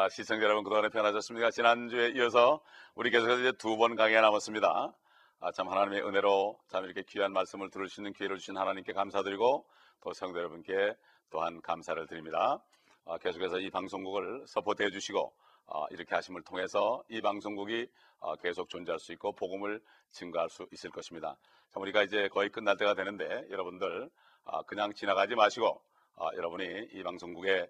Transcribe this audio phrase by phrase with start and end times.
[0.00, 1.50] 아, 시청자 여러분 그동안에 편하셨습니까?
[1.50, 2.60] 지난주에 이어서
[2.94, 4.92] 우리 계속해서 이제 두 번 강의가 남았습니다.
[5.40, 9.66] 아, 참 하나님의 은혜로 참 이렇게 귀한 말씀을 들을 수 있는 기회를 주신 하나님께 감사드리고
[10.00, 10.94] 또 성도 여러분께
[11.30, 12.62] 또한 감사를 드립니다.
[13.06, 15.32] 아, 계속해서 이 방송국을 서포트해 주시고
[15.66, 17.88] 아, 이렇게 하심을 통해서 이 방송국이
[18.20, 19.80] 아, 계속 존재할 수 있고 복음을
[20.12, 21.36] 증가할 수 있을 것입니다.
[21.70, 24.08] 참 우리가 이제 거의 끝날 때가 되는데 여러분들
[24.44, 25.82] 아, 그냥 지나가지 마시고
[26.14, 27.66] 아, 여러분이 이 방송국에 아,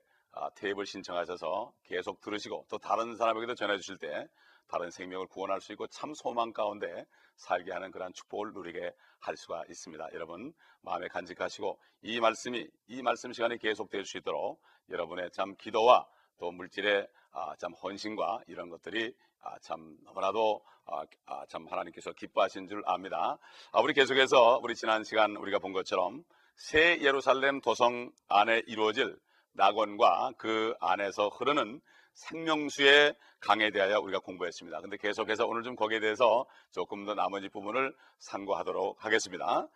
[0.55, 4.29] 테이블 신청하셔서 계속 들으시고 또 다른 사람에게도 전해 주실 때
[4.69, 9.65] 다른 생명을 구원할 수 있고 참 소망 가운데 살게 하는 그러한 축복을 누리게 할 수가
[9.69, 10.09] 있습니다.
[10.13, 10.53] 여러분
[10.83, 16.07] 마음에 간직하시고 이 말씀이 이 말씀 시간이 계속될 수 있도록 여러분의 참 기도와
[16.39, 22.69] 또 물질의 아, 참 헌신과 이런 것들이 아, 참 너무나도 아, 아, 참 하나님께서 기뻐하신
[22.69, 23.39] 줄 압니다.
[23.73, 26.25] 아, 우리 계속해서 우리 지난 시간 우리가 본 것처럼
[26.55, 29.17] 새 예루살렘 도성 안에 이루어질
[29.59, 31.81] 낙원과 그 안에서 흐르는
[32.15, 34.81] 생명수의 강에 대하여 우리가 공부했습니다.
[34.81, 39.69] 근데 계속해서 오늘 좀 거기에 대해서 조금 더 나머지 부분을 상고하도록 하겠습니다.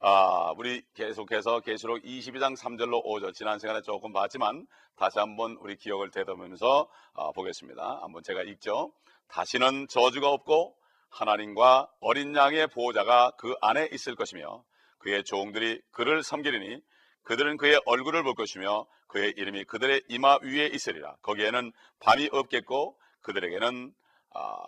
[0.00, 6.10] 아, 우리 계속해서 계시록 22장 3절로 5절 지난 시간에 조금 봤지만 다시 한번 우리 기억을
[6.10, 8.00] 되돌면서 아, 보겠습니다.
[8.02, 8.92] 한번 제가 읽죠.
[9.28, 10.76] 다시는 저주가 없고
[11.08, 14.62] 하나님과 어린 양의 보호자가 그 안에 있을 것이며
[14.98, 16.82] 그의 종들이 그를 섬기리니
[17.22, 21.16] 그들은 그의 얼굴을 볼 것이며 그의 이름이 그들의 이마 위에 있으리라.
[21.22, 23.94] 거기에는 밤이 없겠고 그들에게는
[24.32, 24.66] 아,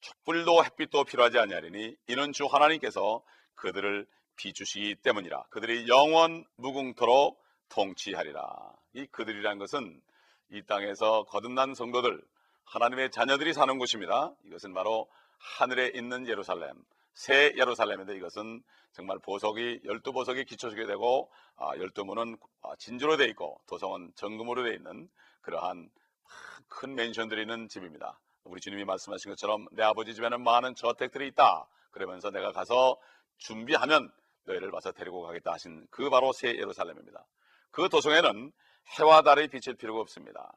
[0.00, 3.22] 촛불도 햇빛도 필요하지 아니하리니 이는 주 하나님께서
[3.54, 4.06] 그들을
[4.36, 5.44] 비추시기 때문이라.
[5.50, 8.72] 그들이 영원 무궁토록 통치하리라.
[8.94, 10.00] 이 그들이란 것은
[10.50, 12.20] 이 땅에서 거듭난 성도들,
[12.64, 14.32] 하나님의 자녀들이 사는 곳입니다.
[14.44, 16.74] 이것은 바로 하늘에 있는 예루살렘,
[17.14, 18.62] 새 예루살렘인데 이것은
[18.92, 24.62] 정말 보석이 열두 보석이 기초지게 되고 아, 열두 문은 아, 진주로 되어 있고 도성은 정금으로
[24.62, 25.08] 되어 있는
[25.42, 25.90] 그러한
[26.68, 28.18] 큰 맨션들이 있는 집입니다.
[28.44, 31.66] 우리 주님이 말씀하신 것처럼 내 아버지 집에는 많은 저택들이 있다.
[31.90, 32.98] 그러면서 내가 가서
[33.38, 34.10] 준비하면
[34.44, 37.26] 너희를 와서 데리고 가겠다 하신 그 바로 새 예루살렘입니다.
[37.70, 38.52] 그 도성에는
[38.98, 40.52] 해와 달이 비칠 필요가 없습니다.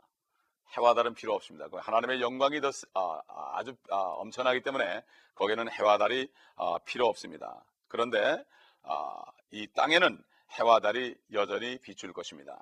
[0.77, 1.67] 해와 달은 필요 없습니다.
[1.67, 5.03] 그 하나님의 영광이 더 아, 주 아, 엄청나기 때문에
[5.35, 7.63] 거기는 해와 달이 아, 필요 없습니다.
[7.87, 8.43] 그런데
[8.83, 10.23] 아, 이 땅에는
[10.59, 12.59] 해와 달이 여전히 비출 것입니다.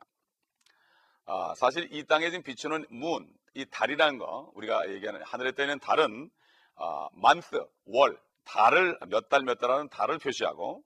[1.26, 5.80] 아, 사실 이 땅에 지금 비추는 문, 이 달이라는 거 우리가 얘기하는 하늘에 떠 있는
[5.80, 6.30] 달은
[6.76, 10.84] 아, month, 월, 달을 몇 달 몇 달하는 달을 표시하고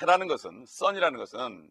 [0.00, 1.70] 해라는 것은 선이라는 것은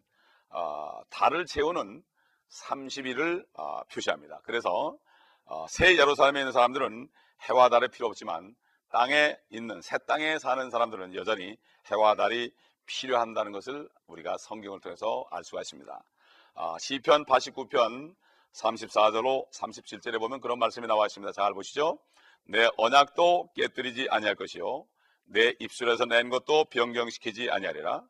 [0.50, 2.02] 아, 달을 채우는
[2.50, 4.40] 30일을 어, 표시합니다.
[4.44, 4.96] 그래서
[5.44, 7.08] 어, 새 예루살렘에 있는 사람들은
[7.48, 8.54] 해와 달이 필요 없지만
[8.90, 11.56] 땅에 있는 새 땅에 사는 사람들은 여전히
[11.90, 12.52] 해와 달이
[12.86, 16.02] 필요한다는 것을 우리가 성경을 통해서 알 수가 있습니다.
[16.54, 18.14] 어, 시편 89편
[18.54, 21.32] 34절로 37절에 보면 그런 말씀이 나와 있습니다.
[21.32, 21.98] 잘 보시죠.
[22.44, 24.86] 내 언약도 깨뜨리지 아니할 것이요
[25.24, 28.02] 내 입술에서 낸 것도 변경시키지 아니하리라.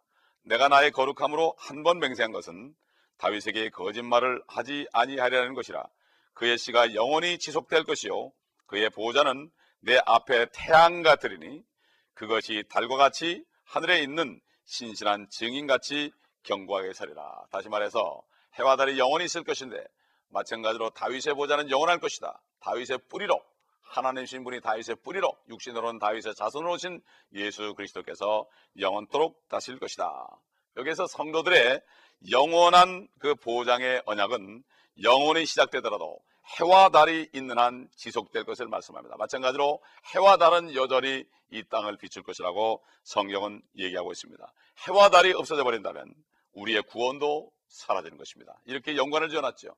[0.42, 2.74] 내가 나의 거룩함으로 한 번 맹세한 것은
[3.19, 5.84] 다윗에게 거짓말을 하지 아니하려는 것이라
[6.34, 8.32] 그의 씨가 영원히 지속될 것이요
[8.66, 9.50] 그의 보호자는
[9.81, 11.62] 내 앞에 태양 같으리니
[12.15, 16.12] 그것이 달과 같이 하늘에 있는 신실한 증인 같이
[16.43, 17.47] 견고하게 서리라.
[17.50, 18.22] 다시 말해서
[18.54, 19.84] 해와 달이 영원히 있을 것인데
[20.28, 22.41] 마찬가지로 다윗의 보좌는 영원할 것이다.
[22.60, 23.41] 다윗의 뿌리로
[23.83, 27.00] 하나님 신분이 다윗의 뿌리로 육신으로는 다윗의 자손으로 오신
[27.34, 28.47] 예수 그리스도께서
[28.78, 30.28] 영원토록 다실 것이다.
[30.77, 31.81] 여기서 성도들의
[32.31, 34.65] 영원한 그 보장의 언약은
[35.03, 36.19] 영원히 시작되더라도
[36.59, 39.16] 해와 달이 있는 한 지속될 것을 말씀합니다.
[39.16, 39.82] 마찬가지로
[40.15, 44.53] 해와 달은 여전히 이 땅을 비출 것이라고 성경은 얘기하고 있습니다.
[44.86, 46.15] 해와 달이 없어져 버린다면
[46.53, 48.54] 우리의 구원도 사라지는 것입니다.
[48.65, 49.74] 이렇게 연관을 지어놨죠.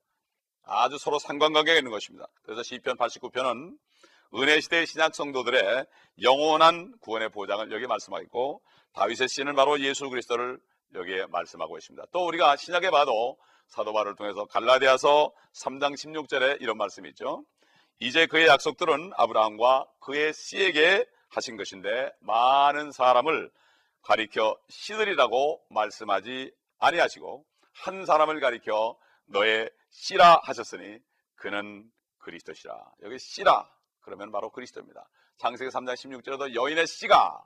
[0.65, 2.27] 아주 서로 상관관계가 있는 것입니다.
[2.43, 3.77] 그래서 시편 89편은
[4.35, 5.87] 은혜 시대의 신약 성도들의
[6.21, 8.63] 영원한 구원의 보장을 여기 말씀하고 있고
[8.93, 10.61] 다윗의 씨는 바로 예수 그리스도를
[10.95, 12.07] 여기에 말씀하고 있습니다.
[12.13, 17.45] 또 우리가 신약에 봐도 사도 바울을 통해서 갈라디아서 3장 16절에 이런 말씀이 있죠.
[18.01, 23.51] 이제 그의 약속들은 아브라함과 그의 씨에게 하신 것인데 많은 사람을
[24.03, 28.97] 가리켜 씨들이라고 말씀하지 아니하시고 한 사람을 가리켜
[29.27, 30.99] 너의 씨라 하셨으니
[31.35, 32.93] 그는 그리스도시라.
[33.03, 33.69] 여기 씨라
[34.01, 35.09] 그러면 바로 그리스도입니다.
[35.39, 37.45] 창세기 3장 16절에도 여인의 씨가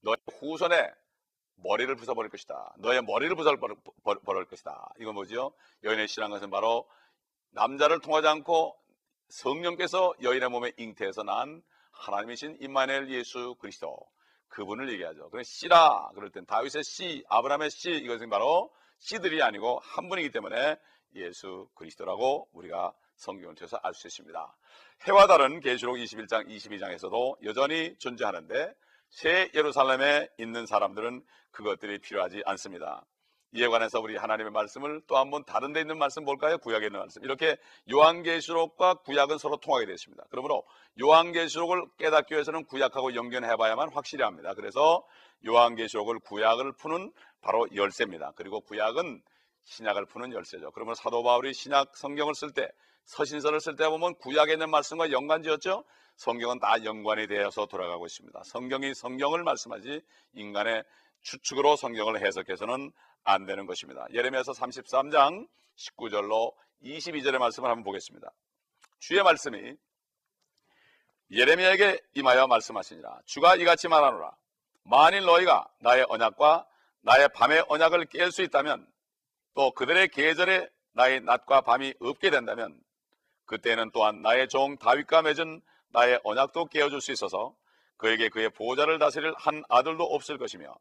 [0.00, 0.92] 너의 후손에
[1.56, 2.74] 머리를 부숴버릴 것이다.
[2.78, 4.92] 너의 머리를 부숴버릴 것이다.
[5.00, 5.52] 이건 뭐죠?
[5.82, 6.88] 여인의 씨란 것은 바로
[7.50, 8.76] 남자를 통하지 않고
[9.28, 11.62] 성령께서 여인의 몸에 잉태해서 난
[11.92, 13.96] 하나님이신 임마누엘 예수 그리스도
[14.48, 15.30] 그분을 얘기하죠.
[15.30, 20.76] 그래 씨라 그럴 땐 다윗의 씨, 아브라함의 씨 이것은 바로 씨들이 아니고 한 분이기 때문에
[21.14, 24.56] 예수 그리스도라고 우리가 성경을 통해서 알 수 있습니다.
[25.06, 28.74] 해와 달은 계시록 21장 22장에서도 여전히 존재하는데
[29.14, 33.06] 새 예루살렘에 있는 사람들은 그것들이 필요하지 않습니다.
[33.52, 36.58] 이에 관해서 우리 하나님의 말씀을 또 한 번 다른 데 있는 말씀 볼까요?
[36.58, 37.22] 구약에 있는 말씀.
[37.22, 37.56] 이렇게
[37.92, 40.24] 요한계시록과 구약은 서로 통하게 되어 있습니다.
[40.30, 40.64] 그러므로
[41.00, 44.52] 요한계시록을 깨닫기 위해서는 구약하고 연결해 봐야만 확실히 합니다.
[44.54, 45.04] 그래서
[45.46, 48.32] 요한계시록을 구약을 푸는 바로 열쇠입니다.
[48.34, 49.22] 그리고 구약은
[49.62, 50.72] 신약을 푸는 열쇠죠.
[50.72, 52.68] 그러면 사도 바울이 신약 성경을 쓸때
[53.04, 55.84] 서신서를 쓸 때 보면 구약에 있는 말씀과 연관지었죠.
[56.16, 58.42] 성경은 다 연관이 되어서 돌아가고 있습니다.
[58.44, 60.00] 성경이 성경을 말씀하지
[60.34, 60.84] 인간의
[61.22, 62.92] 추측으로 성경을 해석해서는
[63.24, 64.06] 안 되는 것입니다.
[64.12, 68.30] 예레미야서 33장 19절로 22절의 말씀을 한번 보겠습니다.
[69.00, 69.76] 주의 말씀이
[71.30, 73.22] 예레미야에게 임하여 말씀하시니라.
[73.24, 74.36] 주가 이같이 말하노라.
[74.84, 76.66] 만일 너희가 나의 언약과
[77.00, 78.86] 나의 밤의 언약을 깰 수 있다면
[79.54, 82.78] 또 그들의 계절에 나의 낮과 밤이 없게 된다면
[83.46, 85.60] 그때는 또한 나의 종 다윗과 맺은
[85.90, 87.54] 나의 언약도 깨어줄 수 있어서
[87.96, 90.74] 그에게 그의 보호자를 다스릴 한 아들도 없을 것이며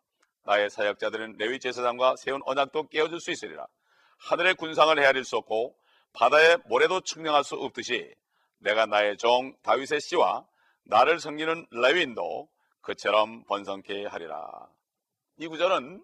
[0.43, 3.65] 나의 사역자들은 레위 제사장과 세운 언약도 깨어줄 수 있으리라.
[4.17, 5.75] 하늘의 군상을 헤아릴 수 없고
[6.13, 8.13] 바다의 모래도 측량할 수 없듯이
[8.59, 10.45] 내가 나의 종 다윗의 씨와
[10.85, 12.49] 나를 섬기는 레위인도
[12.81, 14.67] 그처럼 번성케 하리라.
[15.37, 16.03] 이 구절은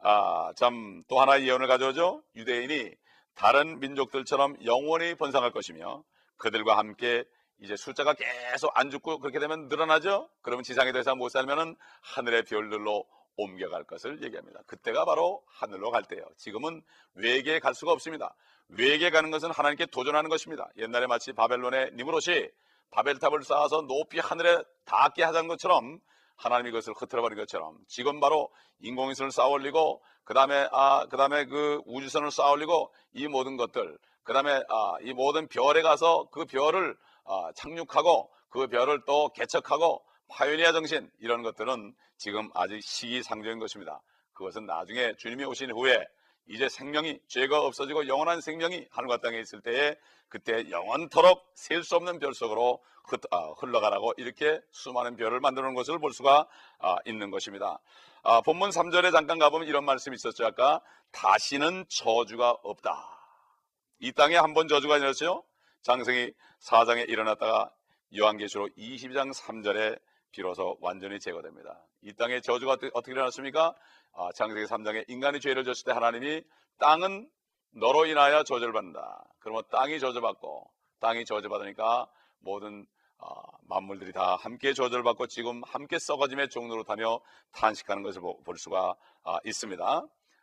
[0.00, 2.22] 아, 참 또 하나의 예언을 가져오죠.
[2.36, 2.94] 유대인이
[3.38, 6.02] 다른 민족들처럼 영원히 번성할 것이며
[6.38, 7.24] 그들과 함께
[7.60, 10.28] 이제 숫자가 계속 안 죽고 그렇게 되면 늘어나죠.
[10.42, 13.04] 그러면 지상에 더 이상 못 살면은 하늘의 별들로
[13.36, 14.60] 옮겨갈 것을 얘기합니다.
[14.66, 16.24] 그때가 바로 하늘로 갈 때예요.
[16.36, 16.82] 지금은
[17.14, 18.34] 외계에 갈 수가 없습니다.
[18.70, 20.68] 외계에 가는 것은 하나님께 도전하는 것입니다.
[20.76, 22.48] 옛날에 마치 바벨론의 니무롯이
[22.90, 26.00] 바벨탑을 쌓아서 높이 하늘에 닿게 하자는 것처럼
[26.38, 28.50] 하나님이 그것을 흐트러버린 것처럼 지금 바로
[28.80, 33.98] 인공위성을 쌓아 올리고 그 다음에 아, 그 다음에 그 우주선을 쌓아 올리고 이 모든 것들
[34.22, 40.02] 그 다음에 아, 이 모든 별에 가서 그 별을 아, 착륙하고 그 별을 또 개척하고
[40.28, 44.00] 파요니아 정신 이런 것들은 지금 아직 시기상조인 것입니다.
[44.34, 46.04] 그것은 나중에 주님이 오신 후에
[46.48, 49.96] 이제 생명이 죄가 없어지고 영원한 생명이 하늘과 땅에 있을 때에
[50.28, 52.82] 그때 영원토록 셀 수 없는 별 속으로
[53.30, 56.46] 아, 흘러가라고 이렇게 수많은 별을 놓은 것을 볼 수가
[56.78, 57.78] 아, 있는 것입니다.
[58.22, 60.46] 아, 본문 3절에 잠깐 가보면 이런 말씀이 있었죠.
[60.46, 60.80] 아까
[61.12, 63.18] 다시는 저주가 없다.
[64.00, 65.42] 이 땅에 한 번 저주가 일어났어요.
[65.82, 67.72] 장성이 사장에 일어났다가
[68.16, 69.98] 요한계시록 22장 3절에
[70.32, 71.84] 비로소 완전히 제거됩니다.
[72.02, 73.74] 이 땅에 저주가 어떻게 일어났습니까?
[74.12, 76.42] 아, 창세기 3장에 인간이 죄를 졌을 때 하나님이
[76.78, 77.28] 땅은
[77.72, 79.24] 너로 인하여 저주를 받는다.
[79.40, 80.70] 그러면 땅이 저주받고
[81.00, 82.08] 땅이 저주받으니까
[82.40, 82.86] 모든
[83.18, 87.20] 어, 만물들이 다 함께 저주를 받고 지금 함께 썩어짐의 종로로 다녀
[87.52, 89.84] 탄식하는 것을 볼 수가 아, 있습니다.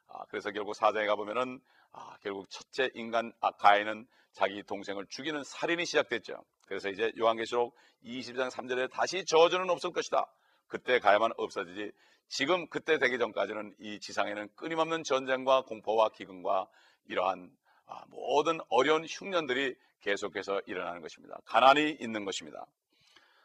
[0.08, 1.62] 아, 그래서 결국 사장에 가보면은
[1.94, 4.06] 아, 결국 첫째 인간 아카이는
[4.36, 6.44] 자기 동생을 죽이는 살인이 시작됐죠.
[6.68, 7.74] 그래서 이제 요한계시록
[8.04, 10.26] 20장 3절에 다시 저주는 없을 것이다.
[10.68, 11.92] 그때 가야만 없어지지.
[12.28, 16.68] 지금 그때 되기 전까지는 이 지상에는 끊임없는 전쟁과 공포와 기근과
[17.08, 17.50] 이러한
[17.86, 21.38] 아, 모든 어려운 흉년들이 계속해서 일어나는 것입니다.
[21.46, 22.66] 가난이 있는 것입니다.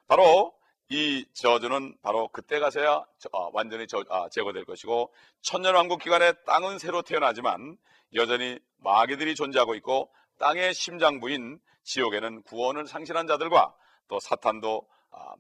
[0.09, 0.53] 바로
[0.89, 5.13] 이 저주는 바로 그때 가서야 아, 완전히 아, 제거될 것이고
[5.43, 7.79] 천년왕국 기간에 땅은 새로 태어나지만
[8.15, 13.75] 여전히 마귀들이 존재하고 있고 땅의 심장부인 지옥에는 구원을 상실한 자들과
[14.09, 14.89] 또 사탄도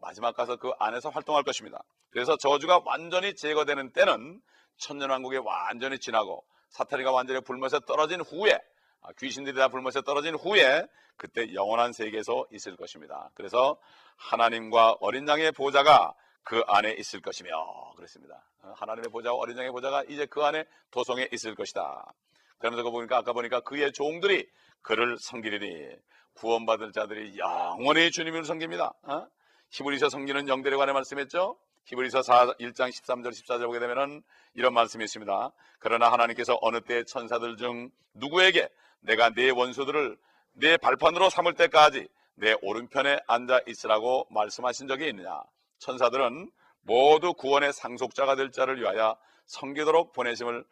[0.00, 1.82] 마지막 가서 그 안에서 활동할 것입니다.
[2.10, 4.40] 그래서 저주가 완전히 제거되는 때는
[4.76, 8.58] 천년왕국이 완전히 지나고 사탄이가 완전히 불못에 떨어진 후에
[9.02, 13.30] 아, 귀신들이 다 불못에 떨어진 후에 그때 영원한 세계에서 있을 것입니다.
[13.34, 13.78] 그래서
[14.16, 17.50] 하나님과 어린 양의 보좌가 그 안에 있을 것이며
[17.96, 18.44] 그랬습니다.
[18.62, 22.12] 어, 하나님의 보좌와 어린 양의 보좌가 이제 그 안에 도성에 있을 것이다.
[22.60, 24.46] 그 보니까 아까 보니까 그의 종들이
[24.82, 25.96] 그를 섬기리니
[26.34, 28.92] 구원받을 자들이 영원히 주님을 섬깁니다.
[29.02, 29.26] 어?
[29.70, 31.58] 히브리서 섬기는 영들에 관해 말씀했죠.
[31.86, 34.22] 히브리서 4, 1장 13절 14절 보게 되면은
[34.54, 35.50] 이런 말씀이 있습니다.
[35.78, 38.68] 그러나 하나님께서 어느 때 천사들 중 누구에게
[39.00, 40.18] 내가 네 원수들을
[40.52, 45.42] 네 발판으로 삼을 때까지 내 오른편에 앉아 있으라고 말씀하신 적이 있느냐?
[45.78, 46.50] 천사들은
[46.82, 50.64] 모두 구원의 상속자가 될 자를 위하여 섬기도록 보내심을 어,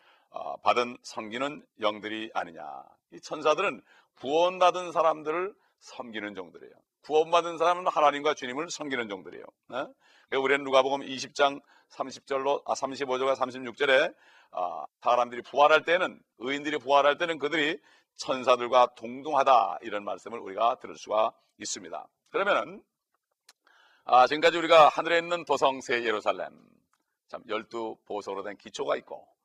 [0.62, 2.84] 받은 섬기는 영들이 아니냐?
[3.12, 3.82] 이 천사들은
[4.16, 6.72] 구원받은 사람들을 섬기는 종들이에요.
[7.02, 9.44] 구원받은 사람은 하나님과 주님을 섬기는 종들이에요.
[9.68, 9.86] 네?
[10.36, 14.14] 우리는 누가복음 20장 30절로 아 35절과 36절에
[14.50, 17.78] 아, 사람들이 부활할 때는 의인들이 부활할 때는 그들이
[18.16, 22.06] 천사들과 동등하다 이런 말씀을 우리가 들을 수가 있습니다.
[22.30, 22.82] 그러면은
[24.04, 26.50] 아, 지금까지 우리가 하늘에 있는 도성 새 예루살렘
[27.28, 29.37] 참 열두 보석으로 된 기초가 있고 아,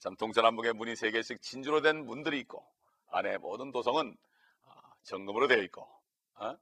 [0.00, 2.64] 참 동서남북의 문이 세 개씩 진주로 된 문들이 있고
[3.10, 4.16] 안에 모든 도성은
[4.66, 5.82] 아, 정금으로 되어 있고
[6.36, 6.56] 어?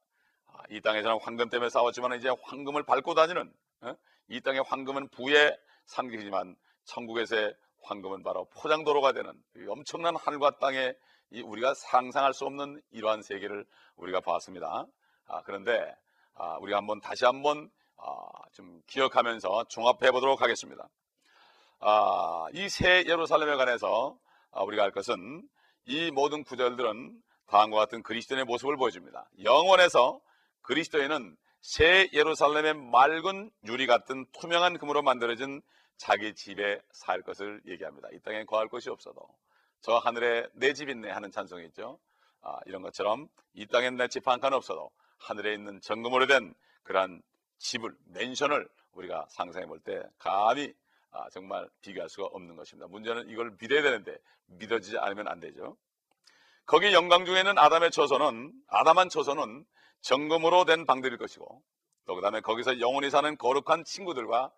[0.46, 3.52] 아, 이 땅에서는 황금 때문에 싸웠지만 이제 황금을 밟고 다니는
[3.82, 3.94] 어?
[4.28, 9.32] 이 땅의 황금은 부의 상징이지만 천국에서의 황금은 바로 포장도로가 되는
[9.68, 10.94] 엄청난 하늘과 땅에
[11.30, 13.64] 우리가 상상할 수 없는 이러한 세계를
[13.96, 14.86] 우리가 봤습니다.
[15.28, 15.94] 아, 그런데
[16.34, 20.88] 아, 우리가 한번 다시 한번 아, 좀 기억하면서 종합해 보도록 하겠습니다.
[21.80, 24.18] 아, 이 새 예루살렘에 관해서
[24.50, 25.48] 아, 우리가 할 것은
[25.86, 29.28] 이 모든 구절들은 다음과 같은 그리스도인의 모습을 보여줍니다.
[29.44, 30.20] 영원에서
[30.62, 35.62] 그리스도인은 새 예루살렘의 맑은 유리 같은 투명한 금으로 만들어진
[35.96, 38.08] 자기 집에 살 것을 얘기합니다.
[38.12, 39.28] 이 땅에 거할 것이 없어도
[39.80, 41.98] 저 하늘에 내 집 있네 하는 찬송이 있죠.
[42.42, 47.22] 아, 이런 것처럼 이 땅엔 내 집 한 칸 없어도 하늘에 있는 정금으로 된 그러한
[47.58, 50.72] 집을 맨션을 우리가 상상해 볼 때 감히
[51.10, 52.86] 아, 정말 비교할 수가 없는 것입니다.
[52.88, 55.76] 문제는 이걸 믿어야 되는데 믿어지지 않으면 안 되죠.
[56.66, 59.64] 거기 영광 중에는 아담의 처소는 아담한 처소는
[60.02, 61.62] 정금으로 된 방들일 것이고
[62.06, 64.52] 또 그다음에 거기서 영원히 사는 거룩한 친구들과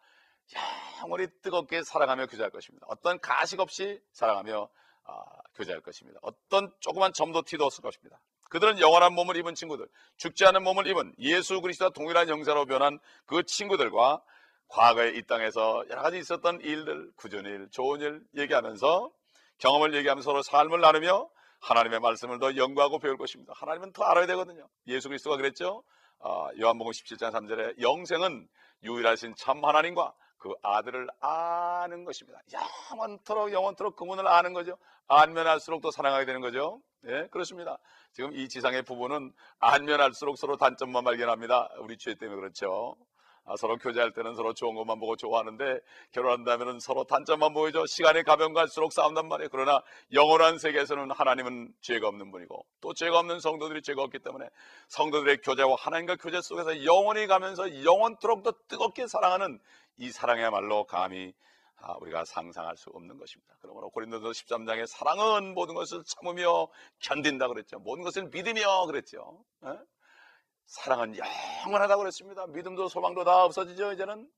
[1.02, 2.86] 영원히 뜨겁게 사랑하며 교제할 것입니다.
[2.88, 4.68] 어떤 가식 없이 사랑하며
[5.04, 6.18] 아, 교제할 것입니다.
[6.22, 8.20] 어떤 조그만 점도 티도 없을 것입니다.
[8.50, 13.44] 그들은 영원한 몸을 입은 친구들, 죽지 않은 몸을 입은 예수 그리스도와 동일한 형사로 변한 그
[13.44, 14.22] 친구들과
[14.70, 19.10] 과거에 이 땅에서 여러 가지 있었던 일들, 구전 일, 좋은 일 얘기하면서
[19.58, 21.28] 경험을 얘기하면서 서로 삶을 나누며
[21.60, 23.52] 하나님의 말씀을 더 연구하고 배울 것입니다.
[23.56, 24.66] 하나님은 더 알아야 되거든요.
[24.86, 25.82] 예수 그리스도가 그랬죠.
[26.20, 28.48] 어, 요한복음 17장 3절에 영생은
[28.84, 32.40] 유일하신 참 하나님과 그 아들을 아는 것입니다.
[32.92, 34.78] 영원토록 영원토록 그분을 아는 거죠.
[35.08, 36.80] 알면 알수록 더 사랑하게 되는 거죠.
[37.06, 37.78] 예, 그렇습니다.
[38.12, 41.70] 지금 이 지상의 부부는 알면 알수록 서로 단점만 발견합니다.
[41.80, 42.96] 우리 죄 때문에 그렇죠.
[43.50, 45.80] 아, 서로 교제할 때는 서로 좋은 것만 보고 좋아하는데
[46.12, 47.84] 결혼한다면 서로 단점만 보이죠.
[47.84, 49.48] 시간이 가면 갈수록 싸운단 말이에요.
[49.50, 54.48] 그러나 영원한 세계에서는 하나님은 죄가 없는 분이고 또 죄가 없는 성도들이 죄가 없기 때문에
[54.86, 59.58] 성도들의 교제와 하나님과 교제 속에서 영원히 가면서 영원토록 더 뜨겁게 사랑하는
[59.96, 61.34] 이 사랑이야말로 감히
[61.82, 63.56] 아, 우리가 상상할 수 없는 것입니다.
[63.60, 66.68] 그러므로 고린도서 13장에 사랑은 모든 것을 참으며
[67.00, 67.80] 견딘다 그랬죠.
[67.80, 69.42] 모든 것을 믿으며 그랬죠.
[69.64, 69.70] 에?
[70.70, 71.16] 사랑은
[71.66, 72.46] 영원하다고 그랬습니다.
[72.46, 73.92] 믿음도 소망도 다 없어지죠.
[73.92, 74.30] 이제는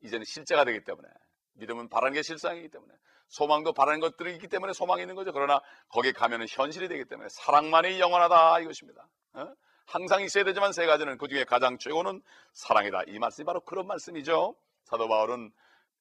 [0.00, 1.06] 이제는 실제가 되기 때문에
[1.52, 2.94] 믿음은 바라는 게 실상이기 때문에
[3.28, 5.32] 소망도 바라는 것들이 있기 때문에 소망이 있는 거죠.
[5.32, 9.06] 그러나 거기에 가면은 현실이 되기 때문에 사랑만이 영원하다 이것입니다.
[9.34, 9.54] 어?
[9.84, 12.22] 항상 있어야 되지만 세 가지는 그 중에 가장 최고는
[12.54, 13.02] 사랑이다.
[13.08, 14.56] 이 말씀이 바로 그런 말씀이죠.
[14.84, 15.52] 사도 바울은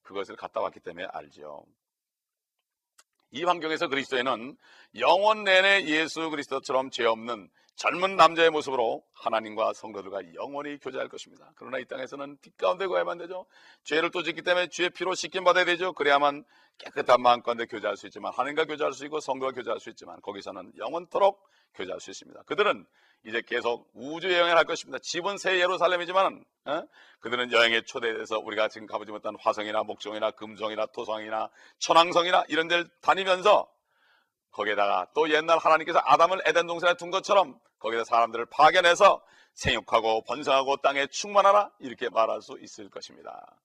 [0.04, 1.66] 그것을 갖다 왔기 때문에 알죠.
[3.32, 4.58] 이 환경에서 그리스도에는
[5.00, 11.50] 영원 내내 예수 그리스도처럼 죄 없는 젊은 남자의 모습으로 하나님과 성도들과 영원히 교제할 것입니다.
[11.56, 13.46] 그러나 이 땅에서는 빛 가운데 거야만 되죠.
[13.86, 15.94] 죄를 또 짓기 때문에 죄의 피로 씻김 받아야 되죠.
[15.94, 16.44] 그래야만
[16.78, 20.74] 깨끗한 마음 가운데 교제할 수 있지만 하나님과 교제할 수 있고 성도와 교제할 수 있지만 거기서는
[20.78, 21.42] 영원토록
[21.76, 22.44] 교제할 수 있습니다.
[22.44, 22.86] 그들은
[23.24, 25.00] 이제 계속 우주 여행을 할 것입니다.
[25.02, 26.84] 집은 새 예루살렘이지만 어?
[27.22, 33.72] 그들은 여행에 초대돼서 우리가 지금 가보지 못한 화성이나 목종이나 금성이나 토성이나 천왕성이나 이런 데를 다니면서
[34.52, 39.22] 거기에다가 또 옛날 하나님께서 아담을 에덴 동산에 둔 것처럼 거기다 사람들을 파견해서
[39.54, 43.58] 생육하고 번성하고 땅에 충만하라 이렇게 말할 수 있을 것입니다.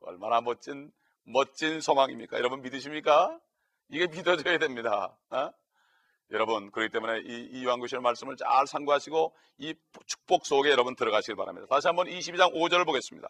[0.00, 0.90] 얼마나 멋진
[1.24, 2.38] 멋진 소망입니까?
[2.38, 3.38] 여러분 믿으십니까?
[3.90, 5.16] 이게 믿어져야 됩니다.
[5.30, 5.50] 어?
[6.32, 9.74] 여러분 그렇기 때문에 이, 이요한구시의 말씀을 잘 상고하시고 이
[10.06, 11.66] 축복 속에 여러분 들어가시길 바랍니다.
[11.68, 13.28] 다시 한번 22장 5절을 보겠습니다.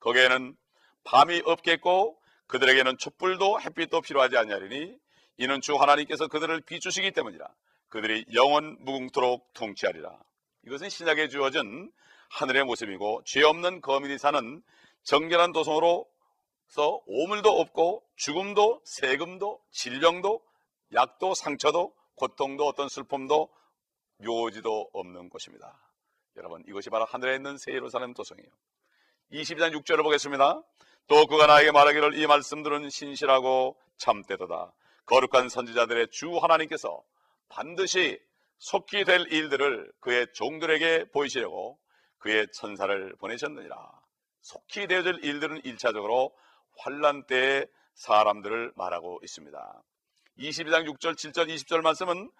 [0.00, 0.56] 거기에는
[1.04, 4.96] 밤이 없겠고 그들에게는 촛불도 햇빛도 필요하지 않냐리니
[5.38, 7.46] 이는 주 하나님께서 그들을 비추시기 때문이라
[7.88, 10.18] 그들이 영원 무궁토록 통치하리라.
[10.66, 11.92] 이것은 신약에 주어진
[12.30, 14.62] 하늘의 모습이고 죄 없는 거민이 사는
[15.04, 16.04] 정결한 도성으로서
[17.06, 20.42] 오물도 없고 죽음도 세금도 질병도
[20.94, 23.48] 약도 상처도 고통도 어떤 슬픔도
[24.18, 25.80] 묘지도 없는 곳입니다.
[26.36, 28.48] 여러분 이것이 바로 하늘에 있는 새 예루살렘 도성이에요.
[29.32, 30.62] 22장 6절을 보겠습니다.
[31.08, 34.72] 또 그가 나에게 말하기를 이 말씀들은 신실하고 참되도다.
[35.06, 37.02] 거룩한 선지자들의 주 하나님께서
[37.48, 38.20] 반드시
[38.58, 41.78] 속히 될 일들을 그의 종들에게 보이시려고
[42.18, 43.76] 그의 천사를 보내셨느니라.
[44.40, 46.34] 속히 되어질 일들은 일차적으로
[46.78, 49.82] 환란 때의 사람들을 말하고 있습니다.
[50.38, 52.30] 22장 6절, 7절, 20절 말씀은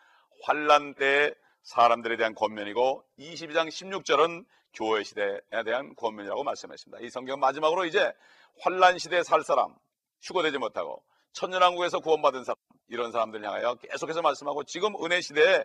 [0.42, 4.44] 환란 때 사람들에 대한 권면이고 22장 16절은
[4.74, 7.04] 교회 시대에 대한 권면이라고 말씀했습니다.
[7.04, 8.12] 이 성경 마지막으로 이제
[8.60, 9.74] 환란 시대에 살 사람,
[10.22, 11.02] 휴거되지 못하고
[11.36, 12.56] 천년왕국에서 구원받은 사람
[12.88, 15.64] 이런 사람들 향하여 계속해서 말씀하고 지금 은혜 시대에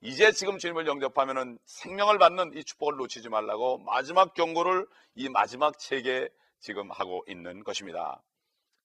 [0.00, 6.28] 이제 지금 주님을 영접하면은 생명을 받는 이 축복을 놓치지 말라고 마지막 경고를 이 마지막 책에
[6.60, 8.22] 지금 하고 있는 것입니다.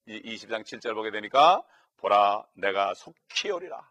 [0.08, 1.64] 이 20장 7절 보게 되니까
[1.98, 3.88] 보라 내가 속히 오리라.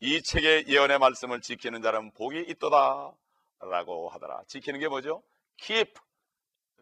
[0.00, 3.12] 이 책의 예언의 말씀을 지키는 자는 복이 있도다
[3.60, 4.42] 라고 하더라.
[4.46, 5.22] 지키는 게 뭐죠?
[5.56, 5.94] Keep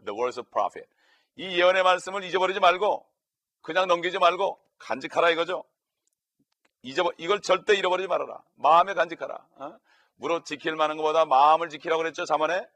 [0.05, 0.89] the words of prophet.
[1.37, 3.07] 이 예언의 말씀을 잊어버리지 말고
[3.63, 5.65] 그냥 넘기지 말고 간직하라 이거죠.
[6.83, 8.43] 잊어버 이걸 절대 잃어버리지 말아라.
[8.55, 9.47] 마음에 간직하라.
[9.57, 9.79] 어?
[10.17, 12.25] 무릇 지킬 만한 것보다 마음을 지키라고 그랬죠.
[12.25, 12.67] 자만에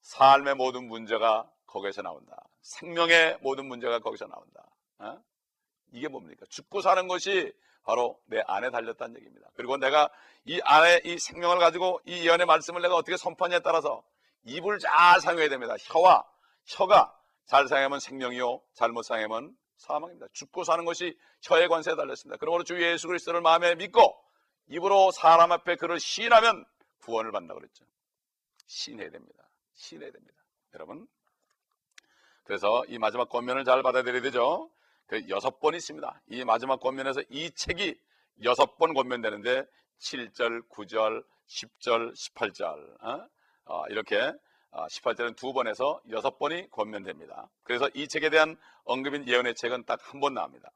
[0.00, 2.48] 삶의 모든 문제가 거기에서 나온다.
[2.62, 4.64] 생명의 모든 문제가 거기서 나온다.
[4.98, 5.22] 어?
[5.92, 6.44] 이게 뭡니까?
[6.48, 7.52] 죽고 사는 것이
[7.82, 9.48] 바로 내 안에 달렸다는 얘기입니다.
[9.54, 10.10] 그리고 내가
[10.44, 14.02] 이 안에 이 생명을 가지고 이 예언의 말씀을 내가 어떻게 선포하냐에 따라서
[14.44, 15.74] 입을 잘 사용해야 됩니다.
[15.80, 16.24] 혀와
[16.66, 17.14] 혀가
[17.48, 20.26] 잘 사용하면 생명이요 잘못 사용하면 사망입니다.
[20.32, 22.36] 죽고 사는 것이 혀의 관세에 달렸습니다.
[22.38, 24.22] 그러므로 주 예수 그리스도를 마음에 믿고
[24.66, 26.64] 입으로 사람 앞에 그를 시인하면
[27.00, 27.86] 구원을 받는다 그랬죠.
[28.66, 29.48] 시인해야 됩니다.
[29.72, 30.34] 시인해야 됩니다.
[30.74, 31.08] 여러분.
[32.44, 34.70] 그래서 이 마지막 권면을 잘 받아들여야 되죠.
[35.06, 36.20] 그 여섯 번 있습니다.
[36.28, 37.98] 이 마지막 권면에서 이 책이
[38.44, 39.64] 여섯 번 권면되는데
[40.00, 43.28] 7절, 9절, 10절, 18절 어?
[43.64, 44.34] 어, 이렇게 어,
[44.72, 47.48] 18절은 두 번에서 여섯 번이 권면됩니다.
[47.62, 50.70] 그래서 이 책에 대한 언급인 예언의 책은 딱 한 번 나옵니다.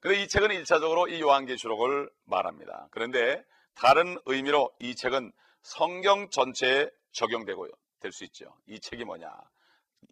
[0.00, 2.88] 그런데 이 책은 1차적으로 이 요한계시록을 말합니다.
[2.90, 7.68] 그런데 다른 의미로 이 책은 성경 전체에 적용되고
[8.00, 8.56] 될 수 있죠.
[8.66, 9.30] 이 책이 뭐냐?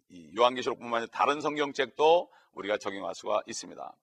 [0.09, 3.93] 이 요한계시록뿐만 아니라 다른 성경책도 우리가 적용할 수가 있습니다.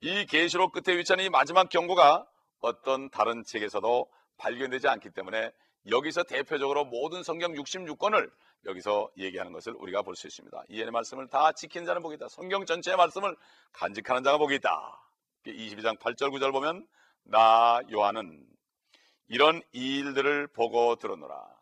[0.00, 2.26] 이 계시록 끝에 위치하는 이 마지막 경고가
[2.60, 5.52] 어떤 다른 책에서도 발견되지 않기 때문에
[5.88, 8.30] 여기서 대표적으로 모든 성경 66권을
[8.66, 10.64] 여기서 얘기하는 것을 우리가 볼 수 있습니다.
[10.68, 12.28] 이해의 말씀을 다 지킨 자는 복이 있다.
[12.28, 13.34] 성경 전체의 말씀을
[13.72, 15.02] 간직하는 자가 복이 있다.
[15.46, 16.86] 22장 8절 9절 보면
[17.24, 18.46] 나 요한은
[19.28, 21.60] 이런 일들을 보고 들었노라.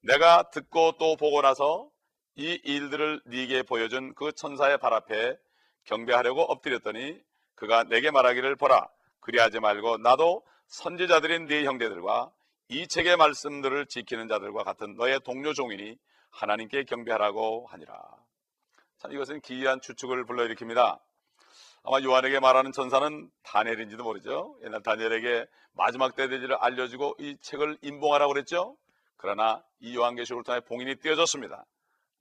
[0.00, 1.88] 내가 듣고 또 보고 나서
[2.36, 5.36] 이 일들을 네게 보여준 그 천사의 발 앞에
[5.84, 7.20] 경배하려고 엎드렸더니
[7.54, 8.88] 그가 내게 말하기를 보라
[9.20, 12.32] 그리하지 말고 나도 선지자들인 네 형제들과
[12.74, 15.96] 이 책의 말씀들을 지키는 자들과 같은 너의 동료 종이니
[16.30, 17.94] 하나님께 경배하라고 하니라.
[18.98, 20.98] 참 이것은 기이한 추측을 불러일으킵니다.
[21.84, 24.58] 아마 요한에게 말하는 천사는 다니엘인지도 모르죠.
[24.64, 28.76] 옛날 다니엘에게 마지막 때대지를 알려주고 이 책을 인봉하라고 그랬죠.
[29.18, 31.64] 그러나 이 요한계시록을 통해 봉인이 띄어졌습니다.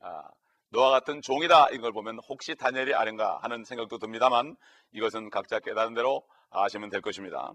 [0.02, 0.30] 아,
[0.70, 4.56] 너와 같은 종이다 이걸 보면 혹시 다니엘이 아닌가 하는 생각도 듭니다만
[4.92, 7.54] 이것은 각자 깨달은 대로 아시면 될 것입니다.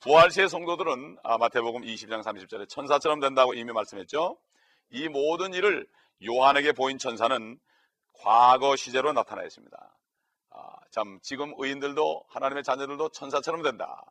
[0.00, 4.38] 부활시의 성도들은 아, 마태복음 20장 30절에 천사처럼 된다고 이미 말씀했죠.
[4.90, 5.88] 이 모든 일을
[6.24, 7.58] 요한에게 보인 천사는
[8.12, 9.96] 과거 시제로 나타나 있습니다.
[10.50, 14.04] 아, 참 지금 의인들도 하나님의 자녀들도 천사처럼 된다.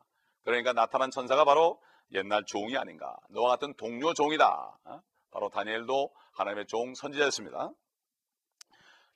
[0.44, 1.80] 그러니까 나타난 천사가 바로
[2.12, 3.16] 옛날 종이 아닌가.
[3.30, 4.78] 너와 같은 동료 종이다.
[4.84, 5.02] 어?
[5.30, 7.70] 바로 다니엘도 하나님의 종 선지자였습니다.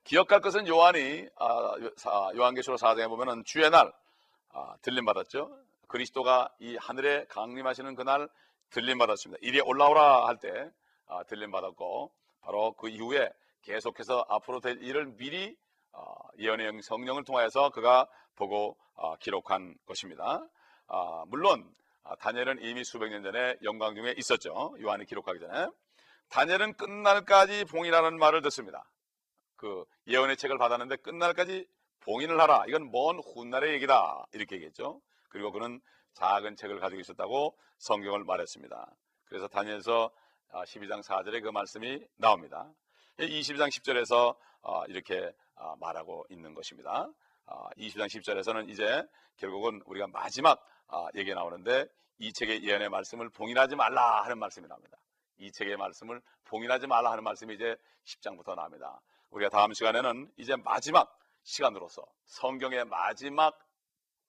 [0.05, 3.93] 기억할 것은 요한이 아, 요한계시록 4장에 보면은 주의 날
[4.53, 5.51] 아, 들림 받았죠.
[5.93, 8.27] 그리스도가 이 하늘에 강림하시는 그날
[8.71, 9.39] 들림 받았습니다.
[9.43, 10.71] 이리 올라오라 할때
[11.07, 15.55] 아, 들림 받았고 바로 그 이후에 계속해서 앞으로 될 일을 미리
[16.39, 18.75] 예언의 성령을 통하여서 그가 보고
[19.21, 20.43] 기록한 것입니다.
[21.27, 21.71] 물론
[22.21, 24.75] 다니엘은 이미 수백 년 전에 영광 중에 있었죠.
[24.81, 25.67] 요한이 기록하기 전에
[26.31, 28.91] 다니엘은 끝날까지 봉이라는 말을 듣습니다.
[29.57, 31.69] 그 예언의 책을 받았는데 끝날까지
[32.01, 32.65] 봉인을 하라.
[32.69, 34.25] 이건 먼 훗날의 얘기다.
[34.33, 35.03] 이렇게 얘기했죠.
[35.33, 35.81] 그리고 그는
[36.13, 38.95] 작은 책을 가지고 있었다고 성경을 말했습니다.
[39.25, 40.11] 그래서 다니엘서
[40.53, 42.71] 12장 아, 4절에 그 말씀이 나옵니다.
[43.19, 47.11] 20장 10절에서 아, 이렇게 아, 말하고 있는 것입니다.
[47.77, 49.05] 20장 10절에서는 이제
[49.37, 50.65] 결국은 우리가 마지막
[51.15, 51.87] 얘기가 나오는데
[52.19, 54.99] 이 책의 예언의 말씀을 봉인하지 말라 하는 말씀이 나옵니다.
[55.39, 59.01] 이 책의 말씀을 봉인하지 말라 하는 말씀이 이제 10장부터 나옵니다.
[59.31, 63.59] 우리가 다음 시간에는 이제 마지막 시간으로서 성경의 마지막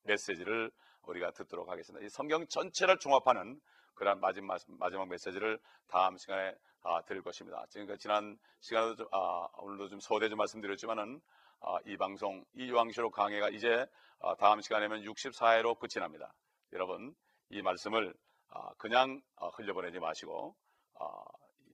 [0.04, 0.72] 메시지를
[1.04, 2.06] 우리가 듣도록 하겠습니다.
[2.06, 3.60] 이 성경 전체를 종합하는
[3.94, 7.66] 그런 마지막, 마지막 메시지를 다음 시간에 아, 들을 것입니다.
[7.70, 11.22] 지금 지난 시간에도 좀, 아, 오늘도 좀 서대 좀 말씀드렸지만은
[11.62, 13.86] 아, 이 방송 이 요한시록 강해가 이제
[14.20, 16.34] 아, 다음 시간에면 64회로 끝이 납니다.
[16.74, 17.16] 여러분
[17.50, 18.14] 이 말씀을
[18.50, 20.56] 아, 그냥 아, 흘려보내지 마시고
[21.00, 21.24] 아,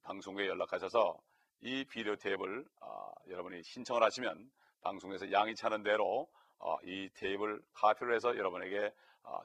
[0.04, 1.20] 방송국에 연락하셔서
[1.62, 4.50] 이 비디오 테이프를 어, 여러분이 신청을 하시면
[4.82, 8.92] 방송에서 양이 차는 대로 어, 이 테이프를 카피를 해서 여러분에게 어,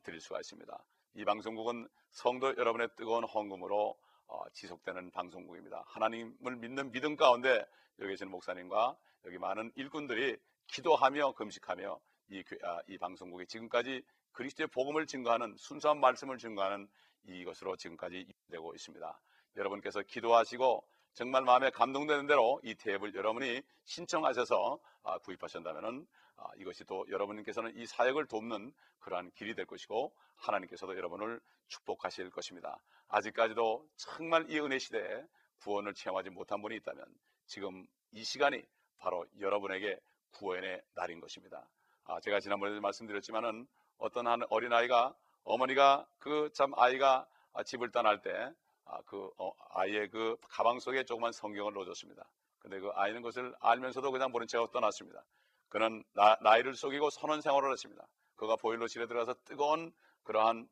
[0.03, 0.85] 드릴 수가 있습니다.
[1.15, 5.85] 이 방송국은 성도 여러분의 뜨거운 헌금으로 어, 지속되는 방송국입니다.
[5.87, 7.65] 하나님을 믿는 믿음 가운데
[7.99, 15.07] 여기 계시는 목사님과 여기 많은 일꾼들이 기도하며 금식하며 이, 아, 이 방송국이 지금까지 그리스도의 복음을
[15.07, 16.89] 증거하는 순수한 말씀을 증거하는
[17.29, 19.21] 이것으로 지금까지 되고 있습니다.
[19.57, 27.07] 여러분께서 기도하시고 정말 마음에 감동되는 대로 이 탭을 여러분이 신청하셔서 아, 구입하신다면은 아, 이것이 또
[27.09, 32.81] 여러분께서는 이 사역을 돕는 그러한 길이 될 것이고 하나님께서도 여러분을 축복하실 것입니다.
[33.09, 35.25] 아직까지도 정말 이 은혜 시대에
[35.61, 37.05] 구원을 체험하지 못한 분이 있다면
[37.47, 38.61] 지금 이 시간이
[38.99, 39.99] 바로 여러분에게
[40.33, 41.69] 구원의 날인 것입니다.
[42.07, 47.27] 아, 제가 지난번에도 말씀드렸지만은 어떤 한 어린아이가 어머니가 그 참 아이가
[47.67, 48.51] 집을 떠날 때
[48.87, 52.29] 아, 그 어, 아이의 그 가방 속에 조그만 성경을 넣어줬습니다.
[52.59, 55.23] 근데 그 아이는 것을 알면서도 그냥 모른 채 떠났습니다.
[55.69, 58.07] 그는 나, 이를 속이고 선원 생활을 했습니다.
[58.37, 59.93] 그가 보일러실에 들어가서 뜨거운
[60.23, 60.69] 그러한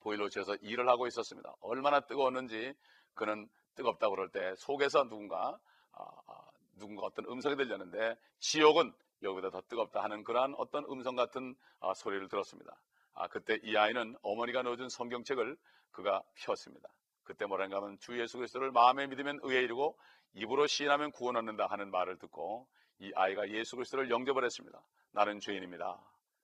[0.00, 1.54] 보일러실에서 일을 하고 있었습니다.
[1.60, 2.74] 얼마나 뜨거웠는지
[3.14, 5.58] 그는 뜨겁다고 그럴 때 속에서 누군가
[5.92, 8.92] 아, 아, 누군가 어떤 음성이 들렸는데 지옥은
[9.22, 12.80] 여기보다 더 뜨겁다 하는 그러한 어떤 음성 같은 아, 소리를 들었습니다.
[13.14, 15.56] 아, 그때 이 아이는 어머니가 넣어준 성경책을
[15.90, 16.88] 그가 폈습니다.
[17.24, 19.98] 그때 뭐라는가 하면 주 예수 그리스도를 마음에 믿으면 의에 이르고
[20.34, 22.66] 입으로 시인하면 구원 얻는다 하는 말을 듣고
[22.98, 24.80] 이 아이가 예수 그리스도를 영접을 했습니다.
[25.12, 26.00] 나는 죄인입니다.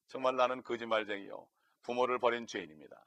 [0.09, 1.47] 정말 나는 거짓말쟁이요.
[1.83, 3.05] 부모를 버린 죄인입니다.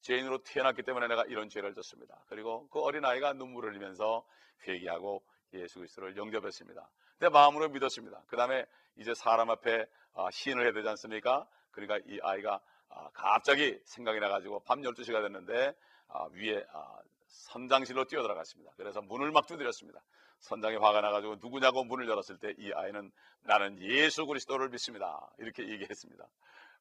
[0.00, 2.22] 죄인으로 태어났기 때문에 내가 이런 죄를 졌습니다.
[2.28, 4.24] 그리고 그 어린 아이가 눈물을 흘리면서
[4.66, 5.22] 회개하고
[5.54, 6.90] 예수 그리스도를 영접했습니다.
[7.20, 8.22] 내 마음으로 믿었습니다.
[8.26, 11.46] 그 다음에 이제 사람 앞에 아, 시인을 해야 되지 않습니까?
[11.70, 15.74] 그러니까 이 아이가 아, 갑자기 생각이 나가지고 밤 12시가 됐는데
[16.08, 16.64] 아, 위에
[17.34, 18.72] 선장실로 뛰어들어갔습니다.
[18.76, 20.00] 그래서 문을 막 두드렸습니다.
[20.40, 23.10] 선장이 화가 나가지고 누구냐고 문을 열었을 때 이 아이는
[23.42, 25.30] 나는 예수 그리스도를 믿습니다.
[25.38, 26.26] 이렇게 얘기했습니다.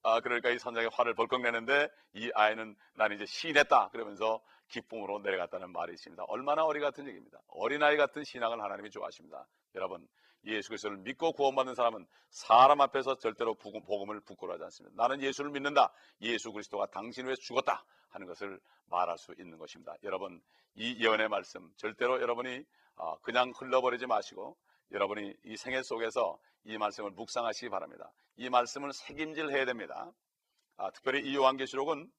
[0.04, 3.90] 아, 그러니까 이 선장이 화를 벌컥 내는데 이 아이는 나는 이제 시인했다.
[3.90, 6.24] 그러면서 기쁨으로 내려갔다는 말이 있습니다.
[6.28, 7.40] 얼마나 어리 같은 얘기입니다.
[7.48, 9.48] 어린아이 같은 신앙을 하나님이 좋아하십니다.
[9.76, 10.08] 여러분,
[10.46, 15.02] 예수 그리스도를 믿고 구원받는 사람은 사람 앞에서 절대로 복음을 부끄러워하지 않습니다.
[15.02, 15.94] 나는 예수를 믿는다.
[16.22, 19.96] 예수 그리스도가 당신 위해 죽었다 하는 것을 말할 수 있는 것입니다.
[20.04, 20.42] 여러분,
[20.76, 22.64] 이 예언의 말씀 절대로 여러분이
[22.96, 24.58] 아, 그냥 흘러버리지 마시고
[24.92, 28.12] 여러분이 이 생애 속에서 이 말씀을 묵상하시기 바랍니다.
[28.38, 30.12] 이 말씀을 책임질 해야 됩니다.
[30.78, 32.12] 아, 특별히 이 요한계시록은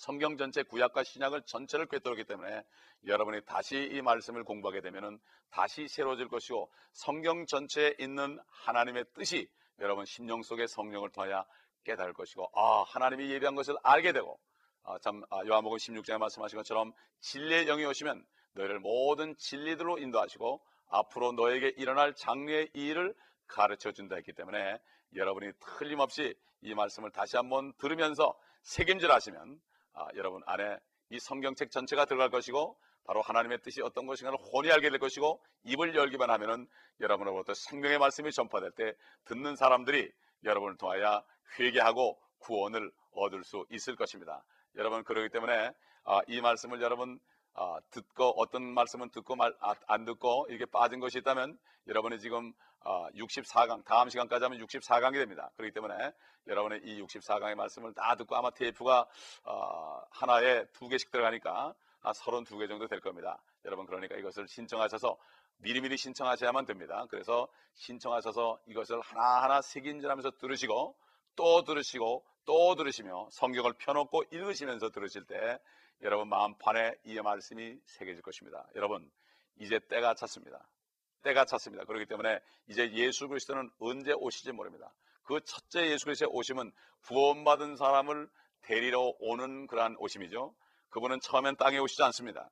[0.00, 2.64] 성경 전체 구약과 신약을 전체를 꿰뚫었기 때문에
[3.04, 9.46] 여러분이 다시 이 말씀을 공부하게 되면 다시 새로워질 것이고 성경 전체에 있는 하나님의 뜻이
[9.78, 11.44] 여러분 심령 속에 성령을 통하여
[11.84, 14.40] 깨달을 것이고 아 하나님이 예비한 것을 알게 되고
[14.84, 21.32] 아, 참 아, 요한복음 16장에 말씀하신 것처럼 진리의 영이 오시면 너희를 모든 진리들로 인도하시고 앞으로
[21.32, 23.14] 너에게 일어날 장래의 일을
[23.46, 24.80] 가르쳐 준다 했기 때문에
[25.14, 29.60] 여러분이 틀림없이 이 말씀을 다시 한번 들으면서 책임질 하시면
[29.92, 30.78] 아, 여러분 안에
[31.10, 35.94] 이 성경책 전체가 들어갈 것이고 바로 하나님의 뜻이 어떤 것인가를 혼이 알게 될 것이고 입을
[35.94, 36.68] 열기만 하면은
[37.00, 40.10] 여러분으로부터 생명의 말씀이 전파될 때 듣는 사람들이
[40.44, 41.24] 여러분을 통하여
[41.58, 44.44] 회개하고 구원을 얻을 수 있을 것입니다.
[44.76, 45.72] 여러분 그러기 때문에
[46.04, 47.18] 아, 이 말씀을 여러분
[47.54, 52.52] 아, 듣고 어떤 말씀은 듣고 말, 아, 안 듣고 이렇게 빠진 것이 있다면 여러분이 지금
[52.84, 55.50] 64강 다음 시간까지 하면 64강이 됩니다.
[55.56, 55.94] 그렇기 때문에
[56.46, 59.06] 여러분의 이 64강의 말씀을 다 듣고 아마 테이프가
[60.10, 63.42] 하나에 두 개씩 들어가니까 32개 정도 될 겁니다.
[63.64, 65.18] 여러분 그러니까 이것을 신청하셔서
[65.58, 67.04] 미리미리 신청하셔야만 됩니다.
[67.10, 70.96] 그래서 신청하셔서 이것을 하나하나 색인질하면서 들으시고
[71.36, 75.58] 또 들으시고 또 들으시며 성경을 펴놓고 읽으시면서 들으실 때
[76.02, 78.66] 여러분 마음판에 이 말씀이 새겨질 것입니다.
[78.74, 79.10] 여러분
[79.58, 80.66] 이제 때가 찼습니다.
[81.22, 81.84] 때가 찼습니다.
[81.84, 84.92] 그렇기 때문에 이제 예수 그리스도는 언제 오실지 모릅니다.
[85.22, 86.72] 그 첫째 예수 그리스도의 오심은
[87.06, 88.28] 구원받은 사람을
[88.62, 90.54] 데리러 오는 그러한 오심이죠.
[90.88, 92.50] 그분은 처음엔 땅에 오시지 않습니다.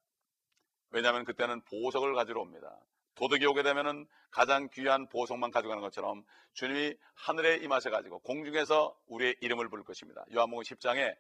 [0.90, 2.78] 왜냐하면 그때는 보석을 가지러 옵니다.
[3.14, 9.68] 도덕이 오게 되면은 가장 귀한 보석만 가져가는 것처럼 주님이 하늘에 임하셔 가지고 공중에서 우리의 이름을
[9.68, 10.24] 부를 것입니다.
[10.32, 11.16] 요한복음 10장에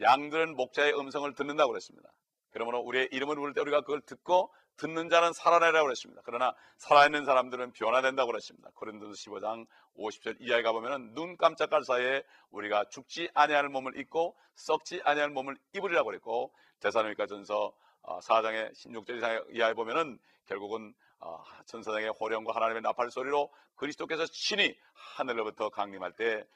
[0.00, 2.10] 양들은 목자의 음성을 듣는다고 그랬습니다.
[2.50, 6.22] 그러므로 우리의 이름을 부를 때 우리가 그걸 듣고 듣는 자는 살아내라고 그랬습니다.
[6.24, 8.70] 그러나 살아있는 사람들은 변화된다고 그랬습니다.
[8.74, 15.30] 고린도서 15장 50절 이하에 가보면 눈 깜짝할 사이에 우리가 죽지 아니할 몸을 입고 썩지 아니할
[15.30, 17.72] 몸을 입으리라고 그랬고 대사로니까 전서
[18.02, 25.68] 4장의 어, 16절 이하에 보면은 결국은 어, 전사장의 호령과 하나님의 나팔 소리로 그리스도께서 친히 하늘로부터
[25.68, 26.46] 강림할 때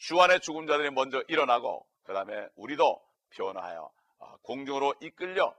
[0.00, 5.54] 주 안에 죽은 자들이 먼저 일어나고 그 다음에 우리도 변화하여 어, 공중으로 이끌려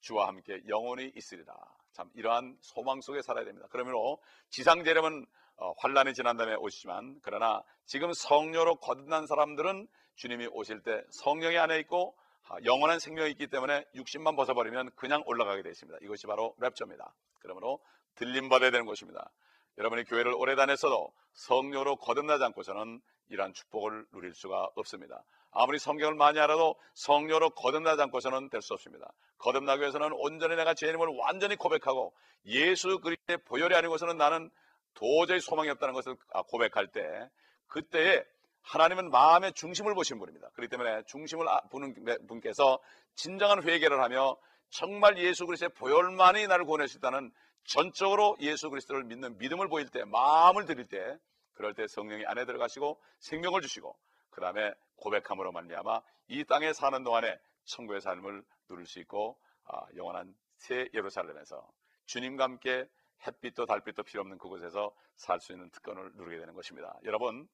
[0.00, 1.54] 주와 함께 영원히 있으리라.
[1.92, 3.68] 참 이러한 소망 속에 살아야 됩니다.
[3.70, 5.24] 그러므로 지상 재림은
[5.56, 9.86] 어, 환란이 지난 다음에 오시지만 그러나 지금 성녀로 거듭난 사람들은
[10.16, 12.16] 주님이 오실 때 성령이 안에 있고
[12.64, 16.00] 영원한 생명이 있기 때문에 육신만 벗어버리면 그냥 올라가게 되어 있습니다.
[16.02, 17.10] 이것이 바로 랩처입니다.
[17.38, 17.80] 그러므로
[18.16, 19.30] 들림 받아야 되는 것입니다.
[19.78, 25.24] 여러분이 교회를 오래 다녔어도 성녀로 거듭나지 않고서는 이러한 축복을 누릴 수가 없습니다.
[25.50, 29.12] 아무리 성경을 많이 알아도 성령으로 거듭나지 않고서는 될 수 없습니다.
[29.38, 32.12] 거듭나기 위해서는 온전히 내가 죄인임을 완전히 고백하고
[32.46, 34.50] 예수 그리스도의 보혈이 아니고서는 나는
[34.94, 37.30] 도저히 소망이 없다는 것을 아, 고백할 때
[37.66, 38.24] 그때에
[38.62, 40.50] 하나님은 마음의 중심을 보신 분입니다.
[40.54, 41.94] 그렇기 때문에 중심을 아, 보는
[42.26, 42.78] 분께서
[43.14, 44.36] 진정한 회개를 하며
[44.70, 47.32] 정말 예수 그리스도의 보혈만이 나를 구원할 수 있다는
[47.64, 51.18] 전적으로 예수 그리스도를 믿는 믿음을 보일 때 마음을 드릴 때
[51.54, 53.96] 그럴 때 성령이 안에 들어가시고 생명을 주시고
[54.30, 60.34] 그 다음에 고백함으로 말미암아 이 땅에 사는 동안에 천국의 삶을 누릴 수 있고 아, 영원한
[60.56, 61.66] 새 예루살렘에서
[62.06, 62.86] 주님과 함께
[63.26, 66.98] 햇빛도 달빛도 필요 없는 그곳에서 살 수 있는 특권을 누리게 되는 것입니다.
[67.04, 67.48] 여러분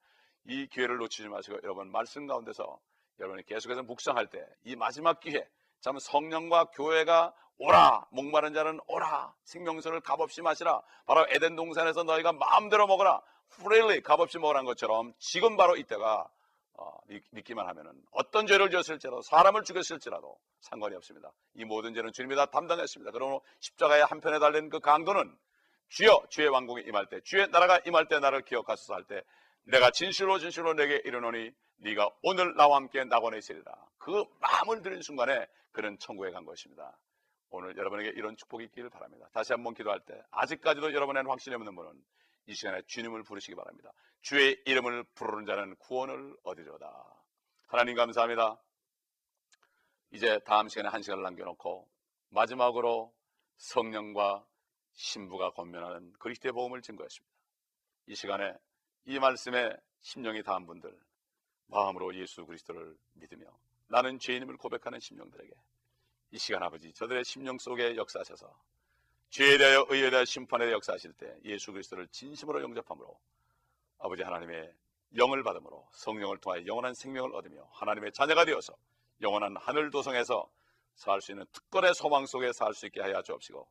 [0.47, 2.81] 이 기회를 놓치지 마시고 여러분 말씀 가운데서
[3.19, 5.47] 여러분이 계속해서 묵상할 때 이 마지막 기회
[5.81, 12.87] 참 성령과 교회가 오라 목마른 자는 오라 생명수를 값없이 마시라 바로 에덴 동산에서 너희가 마음대로
[12.87, 16.29] 먹어라 프레일리 값없이 먹으라는 것처럼 지금 바로 이때가
[16.75, 16.99] 어,
[17.33, 21.31] 믿기만 하면은 어떤 죄를 지었을지라도 사람을 죽였을지라도 상관이 없습니다.
[21.55, 23.13] 이 모든 죄는 주님이 다 담당했습니다.
[23.13, 25.37] 그러므로 십자가의 한편에 달린 그 강도는
[25.89, 29.23] 주여 주의 왕국이 임할 때 주의 나라가 임할 때 나를 기억하소서 할 때
[29.65, 33.73] 내가 진실로 진실로 내게 이르노니 네가 오늘 나와 함께 낙원에 있으리라.
[33.99, 36.99] 그 마음을 들인 순간에 그는 천국에 간 것입니다.
[37.51, 39.29] 오늘 여러분에게 이런 축복이 있기를 바랍니다.
[39.33, 41.93] 다시 한번 기도할 때 아직까지도 여러분의 확신이 없는 분은
[42.47, 43.93] 이 시간에 주님을 부르시기 바랍니다.
[44.21, 46.87] 주의 이름을 부르는 자는 구원을 얻으려다.
[47.69, 48.61] 하나님 감사합니다.
[50.13, 51.89] 이제 다음 시간에 한 시간을 남겨놓고
[52.29, 53.15] 마지막으로
[53.57, 54.47] 성령과
[54.93, 57.35] 신부가 권면하는 그리스도의 복음을 증거했습니다.
[58.07, 58.53] 이 시간에
[59.07, 60.97] 이 말씀에 심령이 닿은 분들
[61.71, 63.47] 마음으로 예수 그리스도를 믿으며
[63.89, 65.53] 나는 죄인임을 고백하는 심령들에게
[66.33, 68.53] 이 시간 아버지 저들의 심령 속에 역사하셔서
[69.31, 73.19] 죄에 대하여 의에 대하여 심판에 대하여 역사하실 때 예수 그리스도를 진심으로 영접함으로
[73.99, 74.73] 아버지 하나님의
[75.17, 78.77] 영을 받음으로 성령을 통하여 영원한 생명을 얻으며 하나님의 자녀가 되어서
[79.21, 80.49] 영원한 하늘 도성에서
[80.95, 83.67] 살 수 있는 특권의 소망 속에 살 수 있게 하여 주옵시고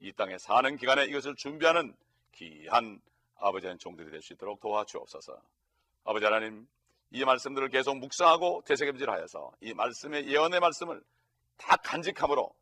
[0.00, 1.94] 이 땅에 사는 기간에 이것을 준비하는
[2.32, 3.00] 귀한
[3.36, 5.40] 아버지 한 종들이 될 수 있도록 도와주옵소서.
[6.04, 6.66] 아버지 하나님
[7.12, 11.02] 이 말씀들을 계속 묵상하고 되새김질하여서 이 말씀의 예언의 말씀을
[11.56, 12.54] 다 간직함으로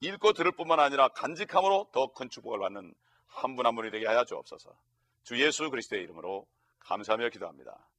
[0.00, 2.94] 읽고 들을 뿐만 아니라 간직함으로 더 큰 축복을 받는
[3.26, 4.74] 한 분한 분이 되게 하여 주옵소서.
[5.22, 6.46] 주 예수 그리스도의 이름으로
[6.80, 7.89] 감사하며 기도합니다.